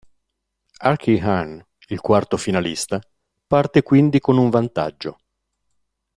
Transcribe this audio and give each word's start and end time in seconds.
Archie 0.79 1.21
Hahn, 1.21 1.63
il 1.89 2.01
quarto 2.01 2.35
finalista, 2.35 2.99
parte 3.45 3.83
quindi 3.83 4.19
con 4.19 4.39
un 4.39 4.49
vantaggio. 4.49 5.19